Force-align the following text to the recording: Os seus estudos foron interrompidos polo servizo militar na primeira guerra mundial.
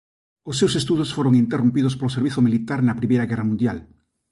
Os 0.49 0.55
seus 0.59 0.73
estudos 0.81 1.13
foron 1.17 1.33
interrompidos 1.43 1.93
polo 1.99 2.15
servizo 2.17 2.39
militar 2.47 2.79
na 2.83 2.97
primeira 2.99 3.27
guerra 3.29 3.49
mundial. 3.49 3.77